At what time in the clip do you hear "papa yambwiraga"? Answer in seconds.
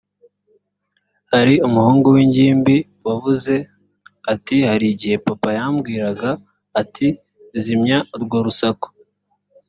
5.27-6.29